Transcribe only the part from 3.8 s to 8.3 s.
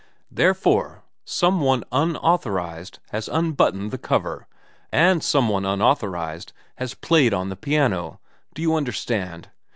the cover, and some one unauthorised has played on the piano.